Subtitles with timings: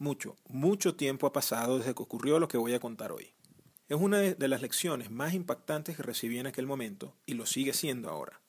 [0.00, 3.32] Mucho, mucho tiempo ha pasado desde que ocurrió lo que voy a contar hoy.
[3.88, 7.72] Es una de las lecciones más impactantes que recibí en aquel momento y lo sigue
[7.74, 8.40] siendo ahora.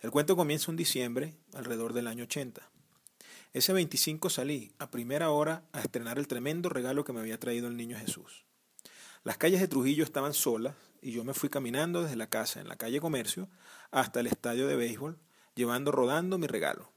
[0.00, 2.70] El cuento comienza en diciembre, alrededor del año 80.
[3.52, 7.68] Ese 25 salí a primera hora a estrenar el tremendo regalo que me había traído
[7.68, 8.44] el niño Jesús.
[9.22, 12.68] Las calles de Trujillo estaban solas y yo me fui caminando desde la casa en
[12.68, 13.48] la calle Comercio
[13.90, 15.18] hasta el estadio de béisbol,
[15.54, 16.92] llevando rodando mi regalo.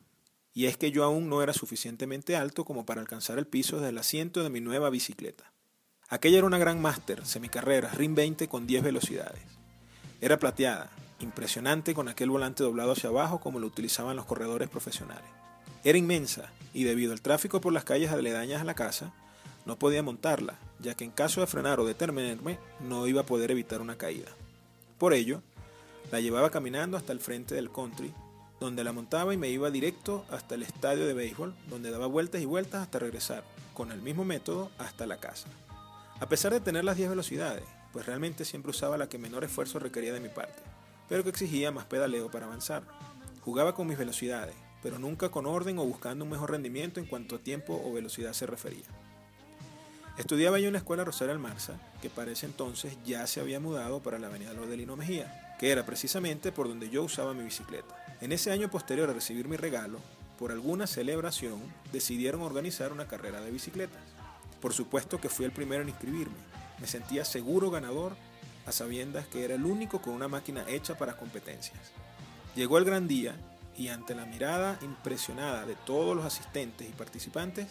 [0.60, 3.92] Y es que yo aún no era suficientemente alto como para alcanzar el piso desde
[3.92, 5.54] el asiento de mi nueva bicicleta.
[6.10, 9.42] Aquella era una gran Master, semicarrera, RIM 20 con 10 velocidades.
[10.20, 10.89] Era plateada,
[11.21, 15.29] impresionante con aquel volante doblado hacia abajo como lo utilizaban los corredores profesionales.
[15.86, 19.14] Era inmensa y debido al tráfico por las calles aledañas a la casa,
[19.65, 23.51] no podía montarla, ya que en caso de frenar o detenerme no iba a poder
[23.51, 24.28] evitar una caída.
[24.98, 25.42] Por ello,
[26.12, 28.14] la llevaba caminando hasta el frente del country,
[28.60, 32.42] donde la montaba y me iba directo hasta el estadio de béisbol, donde daba vueltas
[32.42, 35.48] y vueltas hasta regresar, con el mismo método, hasta la casa.
[36.20, 39.80] A pesar de tener las 10 velocidades, pues realmente siempre usaba la que menor esfuerzo
[39.80, 40.62] requería de mi parte,
[41.08, 42.84] pero que exigía más pedaleo para avanzar.
[43.42, 47.38] Jugaba con mis velocidades, pero nunca con orden o buscando un mejor rendimiento en cuanto
[47.38, 48.86] a tiempo o velocidad se refería.
[50.18, 54.02] Estudiaba yo en la escuela Rosario Almarza, que para ese entonces ya se había mudado
[54.02, 58.09] para la avenida Lordelino Mejía, que era precisamente por donde yo usaba mi bicicleta.
[58.22, 60.00] En ese año posterior a recibir mi regalo,
[60.38, 61.62] por alguna celebración,
[61.94, 64.02] decidieron organizar una carrera de bicicletas.
[64.61, 66.36] Por supuesto que fui el primero en inscribirme.
[66.80, 68.16] Me sentía seguro ganador
[68.66, 71.80] a sabiendas que era el único con una máquina hecha para competencias.
[72.56, 73.36] Llegó el gran día
[73.78, 77.67] y ante la mirada impresionada de todos los asistentes y participantes,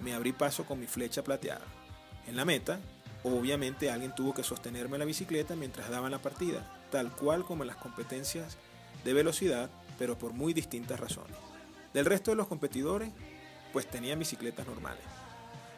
[0.00, 1.64] me abrí paso con mi flecha plateada.
[2.26, 2.80] En la meta,
[3.22, 7.68] obviamente alguien tuvo que sostenerme la bicicleta mientras daban la partida, tal cual como en
[7.68, 8.56] las competencias
[9.06, 11.36] de velocidad, pero por muy distintas razones.
[11.94, 13.10] Del resto de los competidores,
[13.72, 15.04] pues tenían bicicletas normales.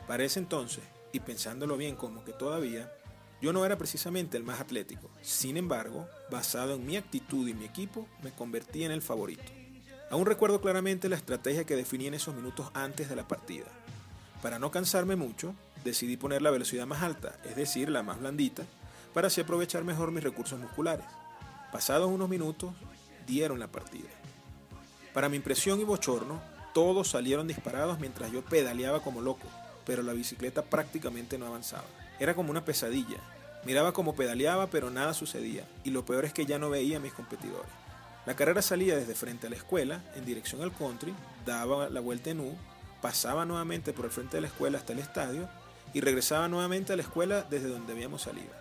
[0.09, 2.91] Para ese entonces, y pensándolo bien como que todavía,
[3.41, 5.11] yo no era precisamente el más atlético.
[5.23, 9.53] Sin embargo, basado en mi actitud y mi equipo, me convertí en el favorito.
[10.10, 13.66] Aún recuerdo claramente la estrategia que definí en esos minutos antes de la partida.
[14.43, 18.65] Para no cansarme mucho, decidí poner la velocidad más alta, es decir, la más blandita,
[19.12, 21.06] para así aprovechar mejor mis recursos musculares.
[21.71, 22.72] Pasados unos minutos,
[23.28, 24.09] dieron la partida.
[25.15, 26.41] Para mi impresión y bochorno,
[26.72, 29.47] todos salieron disparados mientras yo pedaleaba como loco,
[29.87, 31.84] pero la bicicleta prácticamente no avanzaba.
[32.19, 33.19] Era como una pesadilla.
[33.65, 37.00] Miraba como pedaleaba, pero nada sucedía, y lo peor es que ya no veía a
[37.00, 37.71] mis competidores.
[38.25, 41.15] La carrera salía desde frente a la escuela, en dirección al country,
[41.45, 42.56] daba la vuelta en U,
[43.03, 45.49] pasaba nuevamente por el frente de la escuela hasta el estadio
[45.95, 48.53] y regresaba nuevamente a la escuela desde donde habíamos salido.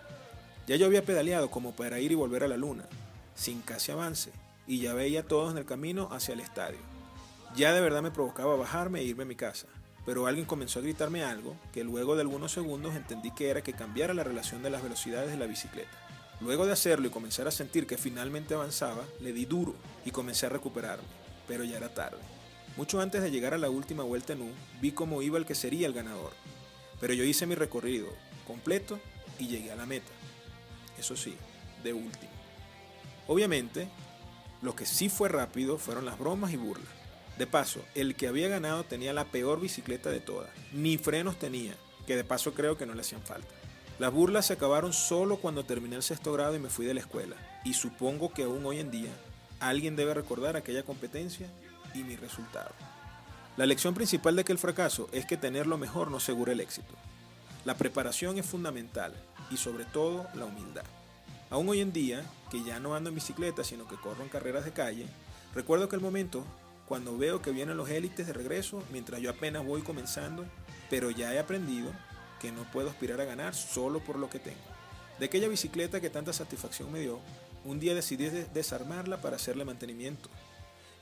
[0.66, 2.84] Ya yo había pedaleado como para ir y volver a la luna,
[3.34, 4.32] sin casi avance,
[4.68, 6.78] y ya veía a todos en el camino hacia el estadio.
[7.56, 9.66] Ya de verdad me provocaba bajarme e irme a mi casa,
[10.04, 13.72] pero alguien comenzó a gritarme algo que luego de algunos segundos entendí que era que
[13.72, 15.90] cambiara la relación de las velocidades de la bicicleta.
[16.40, 19.74] Luego de hacerlo y comenzar a sentir que finalmente avanzaba, le di duro
[20.04, 21.08] y comencé a recuperarme,
[21.48, 22.20] pero ya era tarde.
[22.76, 24.50] Mucho antes de llegar a la última vuelta en U,
[24.80, 26.32] vi cómo iba el que sería el ganador.
[27.00, 28.06] Pero yo hice mi recorrido
[28.46, 29.00] completo
[29.38, 30.12] y llegué a la meta.
[30.98, 31.34] Eso sí,
[31.82, 32.30] de último.
[33.26, 33.88] Obviamente,
[34.62, 36.88] lo que sí fue rápido fueron las bromas y burlas.
[37.38, 40.50] De paso, el que había ganado tenía la peor bicicleta de todas.
[40.72, 41.74] Ni frenos tenía,
[42.06, 43.48] que de paso creo que no le hacían falta.
[43.98, 47.00] Las burlas se acabaron solo cuando terminé el sexto grado y me fui de la
[47.00, 47.36] escuela.
[47.64, 49.10] Y supongo que aún hoy en día
[49.60, 51.48] alguien debe recordar aquella competencia
[51.94, 52.70] y mi resultado.
[53.56, 56.94] La lección principal de aquel fracaso es que tener lo mejor no asegura el éxito.
[57.64, 59.12] La preparación es fundamental
[59.50, 60.84] y sobre todo la humildad.
[61.50, 64.64] Aún hoy en día, que ya no ando en bicicleta sino que corro en carreras
[64.64, 65.06] de calle,
[65.54, 66.44] recuerdo que el momento
[66.86, 70.46] cuando veo que vienen los élites de regreso mientras yo apenas voy comenzando,
[70.88, 71.92] pero ya he aprendido
[72.40, 74.56] que no puedo aspirar a ganar solo por lo que tengo.
[75.18, 77.20] De aquella bicicleta que tanta satisfacción me dio,
[77.64, 80.30] un día decidí desarmarla para hacerle mantenimiento.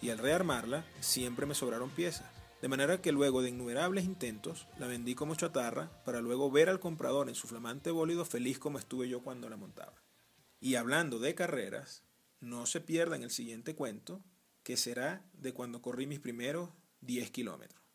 [0.02, 2.26] Y al rearmarla, siempre me sobraron piezas.
[2.62, 6.80] De manera que luego de innumerables intentos, la vendí como chatarra para luego ver al
[6.80, 9.92] comprador en su flamante bólido feliz como estuve yo cuando la montaba.
[10.60, 12.02] Y hablando de carreras,
[12.40, 14.22] no se pierdan el siguiente cuento,
[14.62, 16.70] que será de cuando corrí mis primeros
[17.00, 17.85] 10 kilómetros.